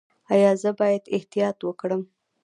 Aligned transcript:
ایا 0.33 0.51
زه 0.61 0.69
باید 0.79 1.03
احتیاط 1.15 1.57
وکړم؟ 1.63 2.01